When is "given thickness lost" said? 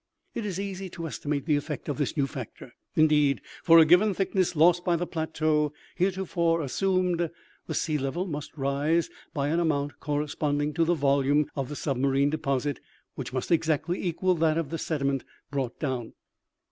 3.85-4.83